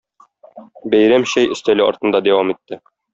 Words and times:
Бәйрәм 0.95 1.27
чәй 1.33 1.51
өстәле 1.57 1.85
артында 1.91 2.23
дәвам 2.29 2.51
итте. 2.59 2.81